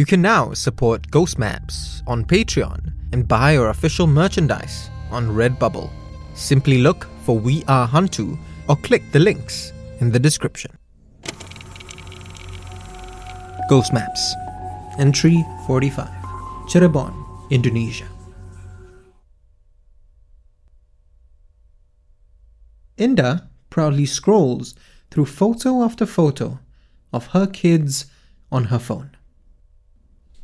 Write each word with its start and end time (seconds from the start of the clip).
You 0.00 0.06
can 0.06 0.22
now 0.22 0.54
support 0.54 1.10
Ghost 1.10 1.38
Maps 1.38 2.02
on 2.06 2.24
Patreon 2.24 2.90
and 3.12 3.28
buy 3.28 3.58
our 3.58 3.68
official 3.68 4.06
merchandise 4.06 4.88
on 5.10 5.28
Redbubble. 5.28 5.90
Simply 6.32 6.78
look 6.78 7.06
for 7.26 7.38
We 7.38 7.64
Are 7.68 7.86
Hantu 7.86 8.38
or 8.66 8.76
click 8.76 9.02
the 9.12 9.18
links 9.18 9.74
in 10.00 10.10
the 10.10 10.18
description. 10.18 10.70
Ghost 13.68 13.92
Maps 13.92 14.34
Entry 14.98 15.44
45 15.66 16.08
Cirebon, 16.70 17.12
Indonesia. 17.50 18.08
Inda 22.96 23.48
proudly 23.68 24.06
scrolls 24.06 24.74
through 25.10 25.26
photo 25.26 25.82
after 25.82 26.06
photo 26.06 26.58
of 27.12 27.26
her 27.36 27.46
kids 27.46 28.06
on 28.50 28.64
her 28.72 28.78
phone. 28.78 29.10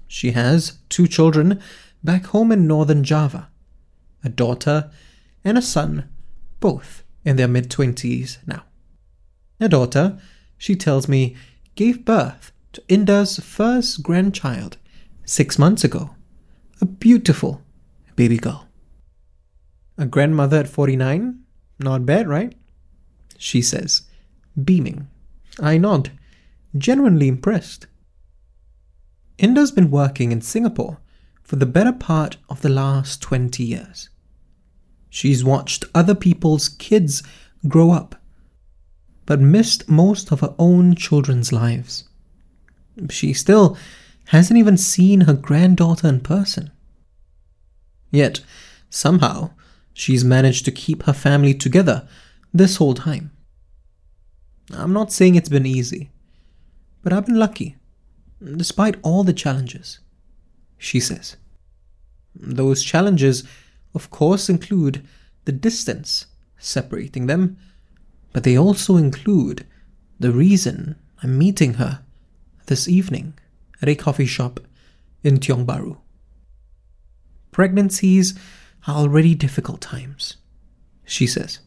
She 0.07 0.33
has 0.33 0.79
two 0.89 1.07
children 1.07 1.61
back 2.03 2.27
home 2.27 2.53
in 2.53 2.67
northern 2.67 3.05
Java 3.05 3.49
a 4.25 4.29
daughter 4.29 4.91
and 5.45 5.57
a 5.57 5.63
son, 5.63 6.09
both 6.59 7.05
in 7.25 7.37
their 7.37 7.47
mid 7.47 7.71
20s 7.71 8.39
now. 8.45 8.65
Her 9.61 9.69
daughter, 9.69 10.19
she 10.59 10.75
tells 10.75 11.07
me, 11.07 11.37
gave 11.77 12.05
birth 12.05 12.51
to 12.73 12.83
Inda's 12.89 13.39
first 13.39 14.03
grandchild 14.03 14.79
six 15.25 15.59
months 15.59 15.85
ago. 15.85 16.11
A 16.81 16.87
beautiful 16.87 17.63
baby 18.17 18.37
girl. 18.37 18.67
A 19.97 20.07
grandmother 20.07 20.59
at 20.59 20.69
49? 20.69 21.39
Not 21.79 22.05
bad, 22.05 22.29
right? 22.29 22.55
She 23.39 23.63
says, 23.63 24.03
beaming. 24.63 25.09
I 25.61 25.79
nod, 25.79 26.11
genuinely 26.77 27.29
impressed. 27.29 27.87
Inda's 29.39 29.71
been 29.71 29.91
working 29.91 30.33
in 30.33 30.41
Singapore 30.41 30.99
for 31.43 31.57
the 31.57 31.67
better 31.67 31.93
part 31.93 32.39
of 32.49 32.63
the 32.63 32.69
last 32.69 33.21
20 33.21 33.63
years. 33.63 34.09
She's 35.11 35.45
watched 35.45 35.85
other 35.95 36.15
people's 36.15 36.69
kids 36.69 37.23
grow 37.69 37.91
up, 37.91 38.17
but 39.27 39.41
missed 39.41 39.89
most 39.89 40.33
of 40.33 40.41
her 40.41 40.55
own 40.59 40.95
children's 40.95 41.53
lives. 41.53 42.09
She 43.11 43.33
still 43.33 43.77
hasn't 44.29 44.59
even 44.59 44.77
seen 44.77 45.23
her 45.23 45.35
granddaughter 45.35 46.09
in 46.09 46.21
person. 46.21 46.71
Yet, 48.11 48.41
somehow, 48.89 49.51
she's 49.93 50.25
managed 50.25 50.65
to 50.65 50.73
keep 50.73 51.03
her 51.03 51.13
family 51.13 51.55
together 51.55 52.09
this 52.53 52.77
whole 52.77 52.95
time. 52.95 53.31
I'm 54.73 54.93
not 54.93 55.13
saying 55.13 55.35
it's 55.35 55.49
been 55.49 55.67
easy, 55.67 56.11
but 57.03 57.13
I've 57.13 57.27
been 57.27 57.39
lucky, 57.39 57.77
despite 58.57 58.97
all 59.03 59.25
the 59.25 59.33
challenges, 59.33 60.01
she 60.79 61.01
says. 61.01 61.37
Those 62.35 62.83
challenges, 62.83 63.45
of 63.95 64.11
course, 64.11 64.49
include 64.49 65.07
the 65.45 65.53
distance 65.53 66.27
separating 66.59 67.27
them, 67.27 67.57
but 68.33 68.45
they 68.45 68.59
also 68.59 68.97
include 68.97 69.67
the 70.19 70.33
reason 70.33 70.97
I'm 71.23 71.39
meeting 71.39 71.75
her 71.75 72.03
this 72.67 72.89
evening 72.89 73.35
at 73.81 73.89
a 73.89 73.95
coffee 73.95 74.27
shop 74.27 74.61
in 75.23 75.39
Tiong 75.39 75.65
Bahru. 75.65 75.99
Pregnancies 77.53 78.35
are 78.87 78.97
already 78.97 79.35
difficult 79.35 79.81
times, 79.81 80.37
she 81.05 81.27
says. 81.27 81.61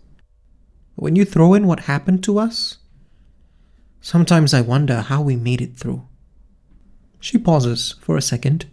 When 0.95 1.15
you 1.15 1.25
throw 1.25 1.53
in 1.53 1.65
what 1.65 1.81
happened 1.81 2.23
to 2.25 2.37
us, 2.37 2.77
sometimes 4.01 4.53
I 4.53 4.61
wonder 4.61 5.01
how 5.01 5.21
we 5.21 5.35
made 5.35 5.61
it 5.61 5.77
through. 5.77 6.05
She 7.19 7.37
pauses 7.37 7.95
for 8.01 8.17
a 8.17 8.21
second, 8.21 8.65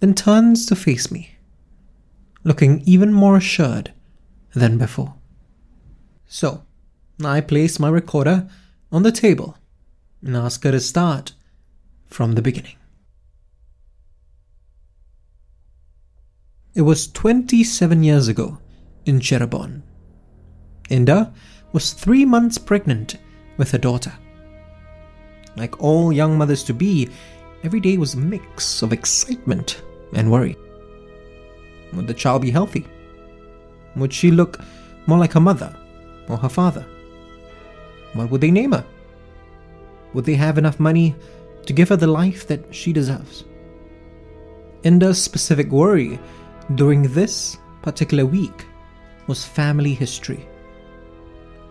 then 0.00 0.14
turns 0.14 0.66
to 0.66 0.76
face 0.76 1.10
me, 1.10 1.36
looking 2.44 2.82
even 2.86 3.12
more 3.12 3.36
assured 3.36 3.92
than 4.54 4.78
before. 4.78 5.14
So, 6.26 6.64
I 7.22 7.40
place 7.40 7.78
my 7.78 7.88
recorder 7.88 8.48
on 8.90 9.02
the 9.02 9.12
table 9.12 9.56
and 10.22 10.36
ask 10.36 10.64
her 10.64 10.70
to 10.72 10.80
start 10.80 11.32
from 12.06 12.32
the 12.32 12.42
beginning. 12.42 12.76
It 16.74 16.82
was 16.82 17.06
27 17.12 18.02
years 18.02 18.28
ago 18.28 18.58
in 19.04 19.20
Cirebon. 19.20 19.82
Inda 20.88 21.32
was 21.72 21.92
three 21.92 22.24
months 22.24 22.58
pregnant 22.58 23.16
with 23.56 23.72
her 23.72 23.78
daughter. 23.78 24.12
Like 25.54 25.82
all 25.82 26.12
young 26.12 26.38
mothers 26.38 26.64
to 26.64 26.74
be, 26.74 27.10
every 27.64 27.80
day 27.80 27.96
was 27.96 28.14
a 28.14 28.18
mix 28.18 28.82
of 28.82 28.92
excitement 28.92 29.82
and 30.14 30.30
worry. 30.30 30.56
Would 31.92 32.06
the 32.06 32.14
child 32.14 32.42
be 32.42 32.50
healthy? 32.50 32.86
Would 33.96 34.12
she 34.12 34.30
look 34.30 34.58
more 35.06 35.18
like 35.18 35.32
her 35.32 35.40
mother 35.40 35.76
or 36.28 36.36
her 36.36 36.48
father? 36.48 36.86
What 38.14 38.30
would 38.30 38.40
they 38.40 38.50
name 38.50 38.72
her? 38.72 38.84
Would 40.14 40.24
they 40.24 40.34
have 40.34 40.58
enough 40.58 40.80
money 40.80 41.14
to 41.66 41.72
give 41.72 41.88
her 41.88 41.96
the 41.96 42.06
life 42.06 42.46
that 42.46 42.74
she 42.74 42.92
deserves? 42.92 43.44
Inda's 44.82 45.22
specific 45.22 45.70
worry 45.70 46.18
during 46.74 47.02
this 47.02 47.56
particular 47.82 48.26
week 48.26 48.66
was 49.26 49.44
family 49.44 49.94
history. 49.94 50.46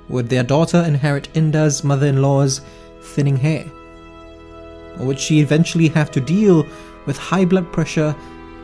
Would 0.10 0.30
their 0.30 0.44
daughter 0.44 0.84
inherit 0.88 1.30
Inda's 1.34 1.84
mother 1.84 2.08
in 2.08 2.22
law's 2.22 2.62
thinning 3.02 3.38
hair? 3.38 3.66
Or 5.00 5.06
would 5.08 5.20
she 5.20 5.40
eventually 5.40 5.88
have 5.90 6.12
to 6.12 6.22
deal 6.22 6.66
with 7.06 7.18
high 7.18 7.46
blood 7.46 7.72
pressure 7.72 8.16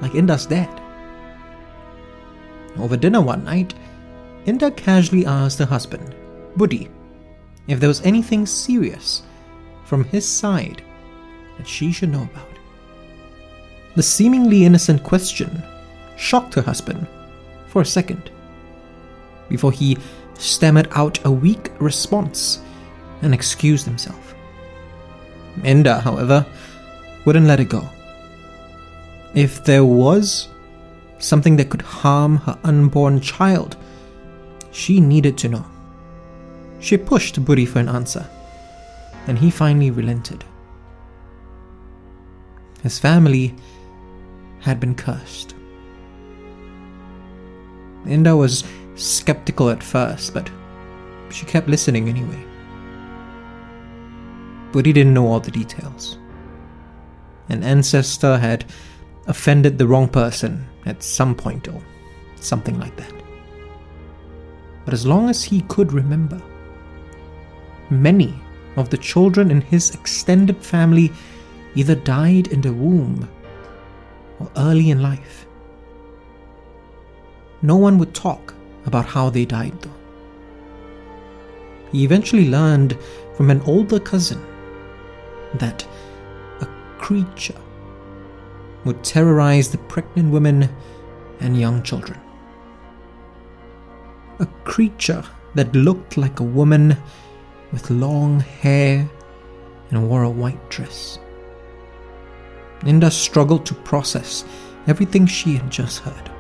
like 0.02 0.12
Inda's 0.12 0.46
dad? 0.46 0.70
Over 2.78 2.98
dinner 2.98 3.22
one 3.22 3.44
night, 3.44 3.74
Inda 4.46 4.76
casually 4.76 5.26
asked 5.26 5.60
her 5.60 5.66
husband, 5.66 6.16
Budi, 6.56 6.90
if 7.68 7.80
there 7.80 7.90
was 7.90 8.02
anything 8.02 8.46
serious 8.46 9.24
from 9.86 10.04
his 10.06 10.28
side 10.28 10.82
that 11.58 11.68
she 11.68 11.92
should 11.92 12.12
know 12.12 12.24
about. 12.24 12.48
The 13.96 14.04
seemingly 14.04 14.64
innocent 14.64 15.04
question 15.04 15.64
shocked 16.18 16.54
her 16.54 16.62
husband 16.62 17.08
for 17.68 17.82
a 17.82 17.86
second 17.86 18.32
before 19.50 19.72
he 19.72 19.98
stammered 20.36 20.88
out 20.92 21.26
a 21.26 21.32
weak 21.32 21.72
response 21.80 22.62
and 23.22 23.34
excused 23.34 23.86
himself. 23.86 24.36
Inda, 25.62 26.02
however, 26.02 26.46
wouldn't 27.26 27.48
let 27.48 27.60
it 27.60 27.70
go. 27.70 27.88
If 29.34 29.64
there 29.64 29.86
was 29.86 30.50
something 31.20 31.58
that 31.58 31.70
could 31.70 31.82
harm 31.82 32.38
her 32.38 32.58
unborn 32.64 33.22
child, 33.22 33.76
she 34.72 35.00
needed 35.00 35.38
to 35.40 35.50
know. 35.50 35.66
She 36.80 36.98
pushed 36.98 37.44
Budi 37.44 37.68
for 37.68 37.80
an 37.80 37.90
answer, 37.90 38.30
and 39.28 39.38
he 39.38 39.50
finally 39.50 39.92
relented. 39.92 40.44
His 42.84 43.00
family 43.00 43.56
had 44.60 44.80
been 44.80 44.96
cursed. 44.96 45.56
Inda 48.06 48.38
was 48.38 48.64
skeptical 48.96 49.70
at 49.70 49.84
first, 49.84 50.34
but 50.34 50.50
she 51.30 51.46
kept 51.46 51.68
listening 51.68 52.08
anyway. 52.08 52.47
But 54.72 54.86
he 54.86 54.94
didn't 54.94 55.14
know 55.14 55.28
all 55.28 55.40
the 55.40 55.52
details. 55.52 56.18
An 57.50 57.64
ancestor 57.64 58.38
had 58.38 58.66
offended 59.28 59.78
the 59.78 59.88
wrong 59.88 60.08
person 60.08 60.68
at 60.86 61.04
some 61.04 61.36
point 61.36 61.68
or 61.68 61.82
something 62.36 62.80
like 62.80 62.96
that. 62.98 63.14
But 64.86 64.94
as 64.94 65.06
long 65.06 65.30
as 65.30 65.44
he 65.44 65.62
could 65.62 65.92
remember, 65.92 66.42
many 67.90 68.34
of 68.76 68.90
the 68.90 68.98
children 68.98 69.52
in 69.52 69.62
his 69.62 69.94
extended 69.94 70.64
family 70.64 71.12
either 71.76 71.96
died 71.96 72.48
in 72.48 72.62
the 72.62 72.74
womb 72.74 73.30
or 74.40 74.50
early 74.56 74.90
in 74.90 75.02
life. 75.02 75.46
No 77.62 77.76
one 77.76 77.98
would 77.98 78.14
talk 78.14 78.54
about 78.86 79.06
how 79.06 79.30
they 79.30 79.46
died, 79.46 79.82
though. 79.82 79.92
He 81.92 82.04
eventually 82.04 82.50
learned 82.50 82.98
from 83.36 83.50
an 83.50 83.62
older 83.62 84.00
cousin 84.00 84.42
that 85.56 85.88
a 86.62 86.68
creature 86.98 87.60
would 88.84 89.04
terrorize 89.04 89.70
the 89.70 89.78
pregnant 89.78 90.32
women 90.32 90.70
and 91.40 91.60
young 91.60 91.84
children. 91.84 92.20
A 94.40 94.46
creature 94.64 95.24
that 95.56 95.76
looked 95.76 96.18
like 96.18 96.40
a 96.40 96.44
woman 96.44 96.96
with 97.72 97.90
long 97.90 98.40
hair 98.40 99.10
and 99.90 100.10
wore 100.10 100.24
a 100.24 100.30
white 100.30 100.70
dress. 100.70 101.20
Inda 102.82 103.12
struggled 103.12 103.66
to 103.66 103.74
process 103.74 104.46
everything 104.88 105.26
she 105.26 105.56
had 105.56 105.70
just 105.72 106.00
heard. 106.00 106.32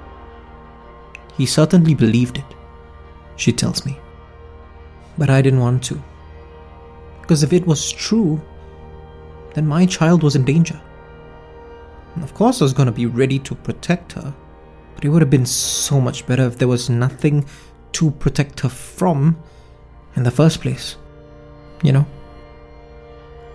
He 1.36 1.45
certainly 1.45 1.95
believed 1.95 2.38
it, 2.38 2.56
she 3.36 3.51
tells 3.51 3.86
me. 3.86 3.98
But 5.18 5.30
I 5.30 5.42
didn't 5.42 5.59
want 5.59 5.83
to. 5.86 6.01
Because 7.21 7.44
if 7.44 7.54
it 7.54 7.65
was 7.65 7.92
true, 7.92 8.42
then 9.57 9.65
my 9.65 9.88
child 9.88 10.21
was 10.21 10.36
in 10.36 10.45
danger. 10.45 10.80
And 12.13 12.24
of 12.24 12.36
course, 12.36 12.62
I 12.62 12.65
was 12.65 12.74
going 12.74 12.86
to 12.86 12.92
be 12.92 13.07
ready 13.07 13.39
to 13.39 13.56
protect 13.56 14.13
her, 14.13 14.31
but 14.94 15.04
it 15.04 15.09
would 15.09 15.24
have 15.24 15.31
been 15.31 15.48
so 15.48 16.00
much 16.00 16.27
better 16.27 16.44
if 16.44 16.59
there 16.59 16.68
was 16.68 16.92
nothing 16.92 17.44
to 17.94 18.12
protect 18.12 18.59
her 18.59 18.69
from 18.69 19.36
in 20.15 20.21
the 20.21 20.30
first 20.30 20.62
place. 20.62 20.98
You 21.81 21.94
know? 21.94 22.06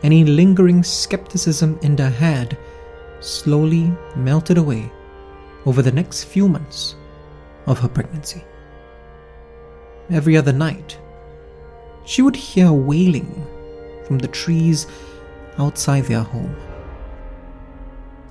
Any 0.03 0.25
lingering 0.25 0.83
skepticism 0.83 1.79
in 1.83 1.95
Inda 1.95 2.13
had 2.13 2.59
slowly 3.21 3.93
melted 4.17 4.59
away 4.59 4.91
over 5.67 5.83
the 5.83 5.93
next 5.93 6.25
few 6.25 6.49
months 6.49 6.97
of 7.67 7.79
her 7.79 7.89
pregnancy. 7.89 8.43
Every 10.11 10.37
other 10.37 10.53
night, 10.53 10.99
she 12.05 12.23
would 12.23 12.35
hear 12.35 12.73
wailing 12.73 13.47
from 14.05 14.19
the 14.19 14.27
trees 14.27 14.89
outside 15.59 16.05
their 16.05 16.23
home. 16.23 16.57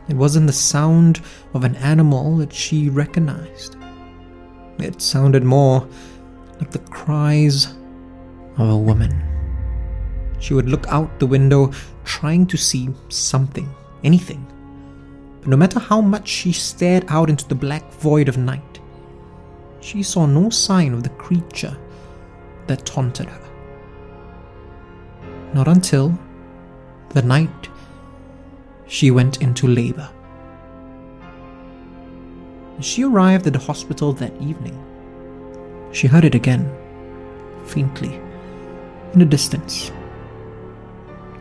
It 0.10 0.16
wasn't 0.16 0.48
the 0.48 0.54
sound 0.54 1.22
of 1.54 1.64
an 1.64 1.76
animal 1.78 2.38
that 2.38 2.52
she 2.52 2.90
recognized. 2.90 3.78
It 4.80 5.02
sounded 5.02 5.44
more 5.44 5.88
like 6.60 6.72
the 6.72 6.80
cries 6.80 7.74
of 8.58 8.70
a 8.70 8.78
woman. 8.78 9.24
She 10.40 10.54
would 10.54 10.68
look 10.68 10.88
out 10.88 11.20
the 11.20 11.28
window 11.28 11.72
trying 12.04 12.48
to 12.48 12.58
see 12.58 12.90
something, 13.10 13.74
anything. 14.04 14.46
But 15.40 15.50
no 15.50 15.58
matter 15.58 15.80
how 15.80 16.02
much 16.02 16.28
she 16.28 16.52
stared 16.52 17.06
out 17.08 17.30
into 17.30 17.48
the 17.48 17.56
black 17.56 17.92
void 17.94 18.28
of 18.28 18.38
night, 18.38 18.80
she 19.82 20.04
saw 20.04 20.26
no 20.26 20.50
sign 20.50 20.94
of 20.94 21.04
the 21.04 21.10
creature 21.10 21.78
that 22.68 22.86
taunted 22.86 23.28
her. 23.28 23.50
Not 25.54 25.68
until 25.68 26.18
the 27.14 27.22
night 27.22 27.70
she 28.88 29.12
went 29.12 29.42
into 29.42 29.68
labor. 29.68 30.10
She 32.80 33.04
arrived 33.04 33.48
at 33.48 33.54
the 33.54 33.60
hospital 33.60 34.14
that 34.14 34.34
evening, 34.42 34.78
she 35.92 36.08
heard 36.08 36.26
it 36.26 36.36
again, 36.36 36.72
faintly, 37.66 38.16
in 39.14 39.20
the 39.20 39.26
distance. 39.26 39.92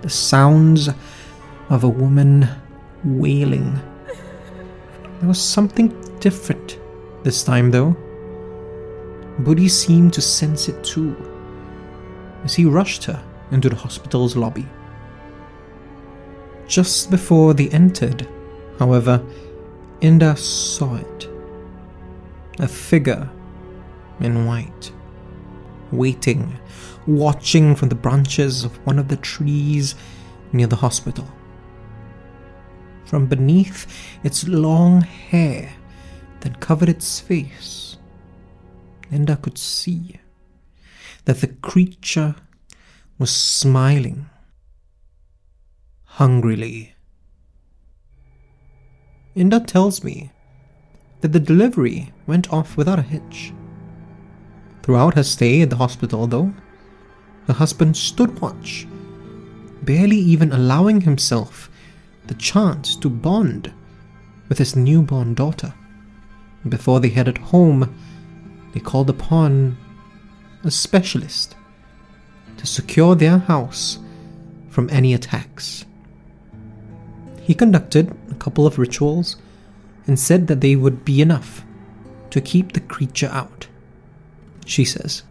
The 0.02 0.10
sounds 0.10 0.88
of 1.68 1.84
a 1.84 1.88
woman 1.88 2.48
wailing. 3.04 3.78
There 5.20 5.28
was 5.28 5.40
something 5.40 5.88
different 6.18 6.78
this 7.22 7.44
time, 7.44 7.70
though. 7.70 7.96
Budi 9.40 9.70
seemed 9.70 10.12
to 10.14 10.20
sense 10.20 10.68
it 10.68 10.82
too, 10.82 11.14
as 12.44 12.54
he 12.54 12.64
rushed 12.64 13.04
her 13.04 13.22
into 13.50 13.68
the 13.68 13.76
hospital's 13.76 14.36
lobby. 14.36 14.66
Just 16.70 17.10
before 17.10 17.52
they 17.52 17.68
entered, 17.70 18.28
however, 18.78 19.20
Inda 20.00 20.38
saw 20.38 20.94
it. 20.94 21.28
A 22.60 22.68
figure 22.68 23.28
in 24.20 24.46
white, 24.46 24.92
waiting, 25.90 26.56
watching 27.08 27.74
from 27.74 27.88
the 27.88 27.96
branches 27.96 28.62
of 28.62 28.76
one 28.86 29.00
of 29.00 29.08
the 29.08 29.16
trees 29.16 29.96
near 30.52 30.68
the 30.68 30.76
hospital. 30.76 31.28
From 33.04 33.26
beneath 33.26 33.88
its 34.22 34.46
long 34.46 35.00
hair 35.00 35.72
that 36.38 36.60
covered 36.60 36.88
its 36.88 37.18
face, 37.18 37.98
Inda 39.10 39.42
could 39.42 39.58
see 39.58 40.20
that 41.24 41.40
the 41.40 41.48
creature 41.48 42.36
was 43.18 43.32
smiling 43.32 44.30
hungrily. 46.20 46.94
Inda 49.34 49.66
tells 49.66 50.04
me 50.04 50.30
that 51.22 51.32
the 51.32 51.40
delivery 51.40 52.12
went 52.26 52.52
off 52.52 52.76
without 52.76 52.98
a 52.98 53.10
hitch. 53.14 53.54
Throughout 54.82 55.14
her 55.14 55.22
stay 55.22 55.62
at 55.62 55.70
the 55.70 55.76
hospital, 55.76 56.26
though, 56.26 56.52
her 57.46 57.54
husband 57.54 57.96
stood 57.96 58.38
watch, 58.38 58.86
barely 59.80 60.18
even 60.18 60.52
allowing 60.52 61.00
himself 61.00 61.70
the 62.26 62.34
chance 62.34 62.96
to 62.96 63.08
bond 63.08 63.72
with 64.50 64.58
his 64.58 64.76
newborn 64.76 65.32
daughter. 65.32 65.72
Before 66.68 67.00
they 67.00 67.08
headed 67.08 67.38
home, 67.38 67.96
they 68.74 68.80
called 68.80 69.08
upon 69.08 69.78
a 70.64 70.70
specialist 70.70 71.56
to 72.58 72.66
secure 72.66 73.14
their 73.14 73.38
house 73.38 73.98
from 74.68 74.90
any 74.90 75.14
attacks. 75.14 75.86
He 77.50 77.56
conducted 77.56 78.16
a 78.30 78.36
couple 78.36 78.64
of 78.64 78.78
rituals 78.78 79.34
and 80.06 80.16
said 80.16 80.46
that 80.46 80.60
they 80.60 80.76
would 80.76 81.04
be 81.04 81.20
enough 81.20 81.64
to 82.30 82.40
keep 82.40 82.70
the 82.70 82.80
creature 82.80 83.28
out, 83.32 83.66
she 84.64 84.84
says. 84.84 85.24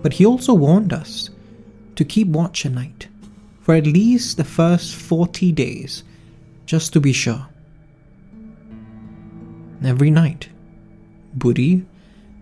But 0.00 0.12
he 0.12 0.24
also 0.24 0.54
warned 0.54 0.92
us 0.92 1.30
to 1.96 2.04
keep 2.04 2.28
watch 2.28 2.64
at 2.64 2.70
night 2.70 3.08
for 3.62 3.74
at 3.74 3.84
least 3.84 4.36
the 4.36 4.44
first 4.44 4.94
40 4.94 5.50
days, 5.50 6.04
just 6.66 6.92
to 6.92 7.00
be 7.00 7.12
sure. 7.12 7.48
Every 9.84 10.12
night, 10.12 10.50
Budi 11.36 11.84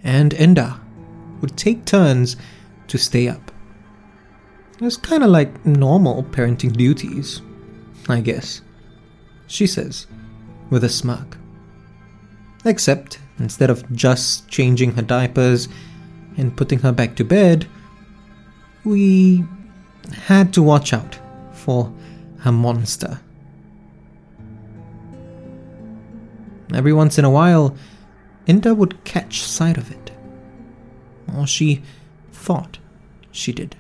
and 0.05 0.33
Inda 0.33 0.79
would 1.41 1.57
take 1.57 1.87
turns 1.87 2.37
to 2.89 2.99
stay 2.99 3.27
up. 3.29 3.51
It 4.75 4.83
was 4.83 4.99
kind 4.99 5.25
of 5.25 5.31
like 5.31 5.65
normal 5.65 6.25
parenting 6.25 6.77
duties, 6.77 7.41
I 8.09 8.21
guess, 8.21 8.63
she 9.47 9.67
says, 9.67 10.07
with 10.71 10.85
a 10.85 10.89
smirk. 10.89 11.37
Except, 12.65 13.19
instead 13.39 13.71
of 13.71 13.91
just 13.93 14.49
changing 14.49 14.93
her 14.93 15.03
diapers 15.03 15.69
and 16.37 16.57
putting 16.57 16.81
her 16.81 16.93
back 16.93 17.17
to 17.17 17.25
bed, 17.25 17.67
we 18.85 19.45
had 20.13 20.53
to 20.55 20.63
watch 20.63 20.93
out 20.93 21.19
for 21.53 21.93
a 22.45 22.53
monster. 22.53 23.21
Every 26.75 26.93
once 26.93 27.19
in 27.19 27.25
a 27.25 27.31
while, 27.31 27.77
Inda 28.47 28.77
would 28.77 29.05
catch 29.05 29.43
sight 29.43 29.77
of 29.77 29.91
it, 29.91 30.11
or 31.37 31.47
she 31.47 31.83
thought 32.33 32.79
she 33.31 33.53
did. 33.53 33.77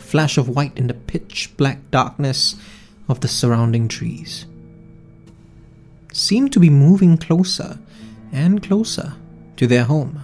A 0.00 0.02
flash 0.02 0.38
of 0.38 0.48
white 0.48 0.78
in 0.78 0.86
the 0.86 0.94
pitch 0.94 1.52
black 1.58 1.78
darkness 1.90 2.56
of 3.06 3.20
the 3.20 3.28
surrounding 3.28 3.86
trees. 3.86 4.46
Seemed 6.10 6.54
to 6.54 6.58
be 6.58 6.70
moving 6.70 7.18
closer 7.18 7.78
and 8.32 8.62
closer 8.62 9.12
to 9.56 9.66
their 9.66 9.84
home, 9.84 10.22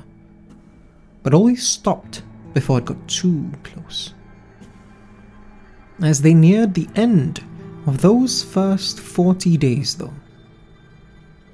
but 1.23 1.35
always 1.35 1.69
stopped 1.69 2.23
before 2.55 2.79
it 2.79 2.87
got 2.87 3.07
too 3.07 3.53
close. 3.65 4.15
As 6.01 6.23
they 6.23 6.33
neared 6.33 6.73
the 6.73 6.89
end 6.97 7.45
of 7.87 8.01
those 8.01 8.43
first 8.43 8.99
40 8.99 9.59
days, 9.59 9.95
though, 9.97 10.15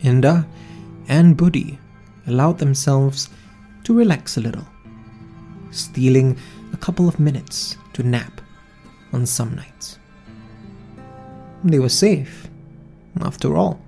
Inda 0.00 0.46
and 1.08 1.36
Budi 1.36 1.76
allowed 2.28 2.58
themselves 2.58 3.28
to 3.82 3.92
relax 3.92 4.36
a 4.36 4.40
little 4.40 4.68
stealing 5.72 6.38
a 6.72 6.76
couple 6.76 7.08
of 7.08 7.18
minutes 7.18 7.78
to 7.94 8.02
nap 8.02 8.40
on 9.12 9.26
some 9.26 9.54
nights. 9.54 9.98
They 11.64 11.78
were 11.78 11.88
safe, 11.88 12.48
after 13.20 13.56
all. 13.56 13.80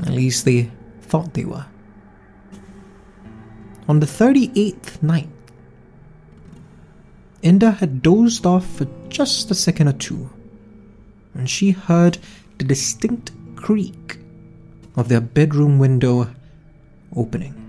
At 0.00 0.10
least 0.10 0.44
they 0.44 0.70
thought 1.00 1.34
they 1.34 1.44
were. 1.44 1.66
On 3.88 4.00
the 4.00 4.06
38th 4.06 5.02
night, 5.02 5.28
Inda 7.42 7.76
had 7.76 8.02
dozed 8.02 8.46
off 8.46 8.66
for 8.66 8.86
just 9.08 9.50
a 9.50 9.54
second 9.54 9.88
or 9.88 9.92
two 9.94 10.30
when 11.32 11.46
she 11.46 11.70
heard 11.70 12.18
the 12.58 12.64
distinct 12.64 13.32
creak 13.56 14.18
of 14.96 15.08
their 15.08 15.20
bedroom 15.20 15.78
window 15.78 16.28
opening 17.16 17.62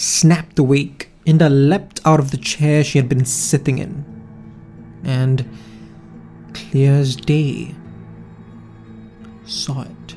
snapped 0.00 0.58
awake, 0.58 1.09
Inda 1.30 1.48
leapt 1.48 2.00
out 2.04 2.18
of 2.18 2.32
the 2.32 2.36
chair 2.36 2.82
she 2.82 2.98
had 2.98 3.08
been 3.08 3.24
sitting 3.24 3.78
in, 3.78 4.04
and 5.04 5.48
clear 6.52 6.94
as 6.94 7.14
day 7.14 7.72
saw 9.44 9.82
it. 9.82 10.16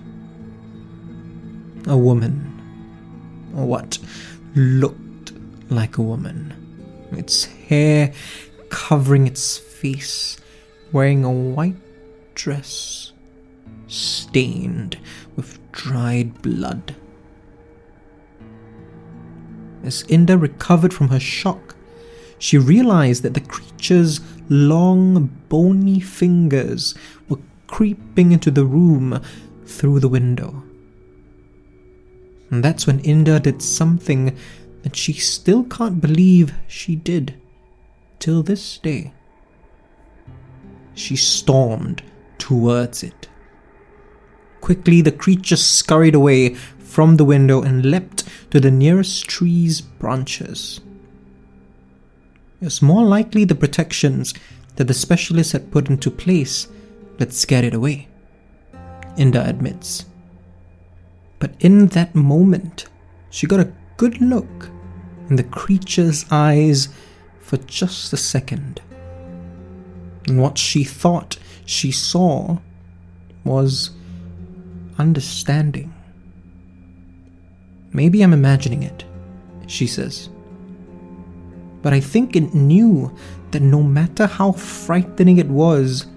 A 1.86 1.96
woman, 1.96 3.51
or 3.55 3.67
what 3.67 4.00
looked 4.55 5.34
like 5.70 6.00
a 6.00 6.01
woman, 6.01 6.51
its 7.12 7.46
hair 7.46 8.12
covering 8.70 9.27
its 9.27 9.60
face, 9.60 10.38
wearing 10.91 11.24
a 11.24 11.32
white 11.32 11.75
dress 12.34 13.12
stained 13.86 14.98
with 15.36 15.60
dried 15.72 16.41
blood. 16.41 16.96
As 19.84 20.04
Inda 20.04 20.40
recovered 20.40 20.94
from 20.94 21.10
her 21.10 21.20
shock, 21.20 21.75
she 22.40 22.58
realized 22.58 23.24
that 23.24 23.34
the 23.34 23.42
creature's 23.42 24.22
long, 24.50 25.30
bony 25.50 26.00
fingers 26.00 26.96
were 27.30 27.40
creeping 27.68 28.32
into 28.32 28.52
the 28.52 28.66
room 28.66 29.22
through 29.66 30.00
the 30.00 30.08
window. 30.08 30.63
And 32.50 32.63
that's 32.63 32.86
when 32.86 33.02
Inda 33.02 33.42
did 33.42 33.62
something 33.62 34.38
that 34.84 34.96
she 34.96 35.13
still 35.13 35.63
can't 35.63 36.00
believe 36.00 36.54
she 36.68 36.96
did 36.96 37.36
till 38.20 38.44
this 38.44 38.78
day. 38.78 39.13
She 40.94 41.16
stormed 41.16 42.04
towards 42.38 43.04
it. 43.04 43.28
Quickly, 44.62 45.02
the 45.02 45.12
creature 45.12 45.58
scurried 45.58 46.16
away 46.16 46.56
from 46.94 47.18
the 47.18 47.26
window 47.26 47.64
and 47.64 47.84
leapt 47.84 48.24
to 48.52 48.60
the 48.60 48.70
nearest 48.70 49.26
tree's 49.28 49.82
branches. 49.82 50.80
It 52.62 52.66
was 52.66 52.84
more 52.84 53.04
likely 53.04 53.46
the 53.46 53.56
protections 53.56 54.32
that 54.76 54.84
the 54.84 54.94
specialist 54.94 55.54
had 55.54 55.72
put 55.72 55.90
into 55.90 56.12
place 56.12 56.68
that 57.18 57.34
scared 57.34 57.66
it 57.66 57.74
away, 57.74 58.08
Inda 59.18 59.44
admits. 59.44 60.06
But 61.40 61.56
in 61.60 61.88
that 61.88 62.14
moment, 62.14 62.86
she 63.32 63.48
got 63.48 63.60
a 63.60 63.74
good 63.98 64.22
look 64.22 64.70
in 65.32 65.38
the 65.38 65.44
creature's 65.46 66.28
eyes 66.30 66.90
for 67.40 67.58
just 67.58 68.14
a 68.14 68.18
second. 68.18 68.82
And 70.28 70.40
what 70.40 70.60
she 70.60 70.84
thought 70.84 71.40
she 71.66 71.92
saw 71.92 72.60
was 73.44 73.90
understanding. 75.00 75.92
Maybe 77.94 78.24
I'm 78.24 78.34
imagining 78.34 78.84
it, 78.84 79.06
she 79.68 79.86
says. 79.86 80.30
But 81.84 81.94
I 81.94 82.00
think 82.00 82.36
it 82.36 82.54
knew 82.54 83.16
that 83.52 83.62
no 83.62 83.84
matter 83.84 84.26
how 84.26 84.54
frightening 84.54 85.38
it 85.38 85.48
was, 85.48 86.08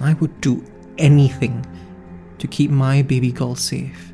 I 0.00 0.14
would 0.14 0.40
do 0.40 0.64
anything 0.96 1.64
to 2.38 2.46
keep 2.46 2.70
my 2.70 3.02
baby 3.02 3.30
girl 3.30 3.54
safe. 3.54 4.12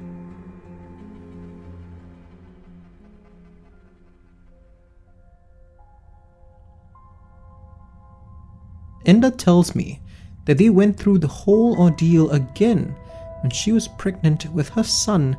Inda 9.04 9.36
tells 9.36 9.74
me 9.74 10.00
that 10.46 10.58
they 10.58 10.70
went 10.70 10.96
through 10.96 11.18
the 11.18 11.28
whole 11.28 11.78
ordeal 11.78 12.30
again 12.30 12.94
when 13.42 13.50
she 13.50 13.72
was 13.72 13.88
pregnant 13.88 14.50
with 14.52 14.68
her 14.70 14.84
son 14.84 15.36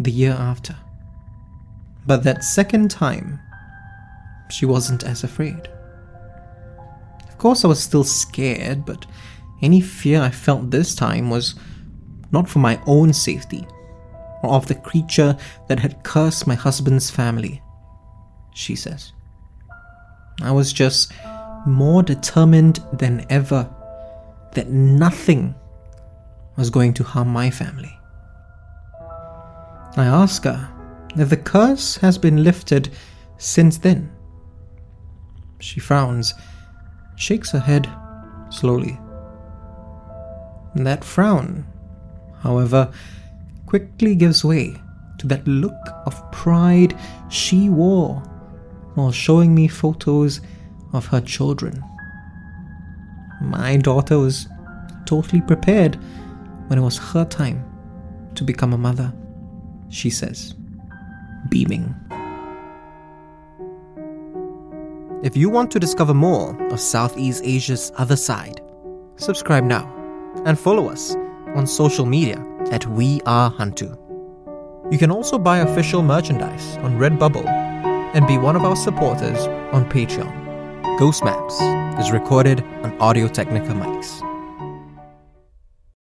the 0.00 0.10
year 0.10 0.32
after. 0.32 0.76
But 2.06 2.24
that 2.24 2.44
second 2.44 2.90
time, 2.90 3.40
she 4.50 4.66
wasn't 4.66 5.04
as 5.04 5.24
afraid. 5.24 5.68
Of 7.28 7.38
course, 7.38 7.64
I 7.64 7.68
was 7.68 7.82
still 7.82 8.04
scared, 8.04 8.84
but 8.84 9.06
any 9.62 9.80
fear 9.80 10.20
I 10.20 10.30
felt 10.30 10.70
this 10.70 10.94
time 10.94 11.30
was 11.30 11.54
not 12.32 12.48
for 12.48 12.58
my 12.58 12.80
own 12.86 13.12
safety 13.12 13.66
or 14.42 14.54
of 14.54 14.66
the 14.66 14.74
creature 14.74 15.36
that 15.68 15.78
had 15.78 16.02
cursed 16.04 16.46
my 16.46 16.54
husband's 16.54 17.10
family, 17.10 17.62
she 18.54 18.76
says. 18.76 19.12
I 20.42 20.50
was 20.50 20.72
just 20.72 21.12
more 21.66 22.02
determined 22.02 22.82
than 22.92 23.24
ever 23.30 23.68
that 24.52 24.68
nothing 24.68 25.54
was 26.56 26.70
going 26.70 26.92
to 26.94 27.04
harm 27.04 27.28
my 27.28 27.50
family. 27.50 27.98
I 29.96 30.06
ask 30.06 30.44
her 30.44 30.68
if 31.16 31.30
the 31.30 31.36
curse 31.36 31.96
has 31.98 32.18
been 32.18 32.42
lifted 32.42 32.90
since 33.38 33.78
then. 33.78 34.10
She 35.60 35.78
frowns, 35.78 36.34
shakes 37.16 37.52
her 37.52 37.60
head 37.60 37.88
slowly. 38.50 38.98
That 40.74 41.04
frown, 41.04 41.64
however, 42.40 42.90
quickly 43.66 44.16
gives 44.16 44.44
way 44.44 44.76
to 45.18 45.28
that 45.28 45.46
look 45.46 45.76
of 46.06 46.30
pride 46.32 46.98
she 47.28 47.68
wore 47.68 48.16
while 48.94 49.12
showing 49.12 49.54
me 49.54 49.68
photos 49.68 50.40
of 50.92 51.06
her 51.06 51.20
children. 51.20 51.82
My 53.40 53.76
daughter 53.76 54.18
was 54.18 54.48
totally 55.06 55.40
prepared 55.40 55.96
when 56.66 56.78
it 56.78 56.82
was 56.82 56.98
her 56.98 57.24
time 57.24 57.64
to 58.34 58.42
become 58.42 58.72
a 58.72 58.78
mother, 58.78 59.12
she 59.94 60.10
says, 60.10 60.54
beaming. 61.48 61.94
If 65.22 65.36
you 65.36 65.48
want 65.48 65.70
to 65.70 65.80
discover 65.80 66.12
more 66.12 66.60
of 66.70 66.80
Southeast 66.80 67.42
Asia's 67.44 67.92
other 67.96 68.16
side, 68.16 68.60
subscribe 69.16 69.64
now 69.64 69.90
and 70.44 70.58
follow 70.58 70.88
us 70.88 71.14
on 71.54 71.66
social 71.66 72.04
media 72.04 72.44
at 72.72 72.86
We 72.86 73.20
Are 73.24 73.50
Hantu. 73.52 73.96
You 74.90 74.98
can 74.98 75.10
also 75.10 75.38
buy 75.38 75.58
official 75.58 76.02
merchandise 76.02 76.76
on 76.78 76.98
Redbubble 76.98 77.46
and 77.46 78.26
be 78.26 78.36
one 78.36 78.56
of 78.56 78.62
our 78.62 78.76
supporters 78.76 79.46
on 79.72 79.88
Patreon. 79.88 80.98
Ghost 80.98 81.24
Maps 81.24 81.60
is 82.04 82.12
recorded 82.12 82.62
on 82.82 82.96
Audio 83.00 83.28
Technica 83.28 83.72
mics. 83.72 84.23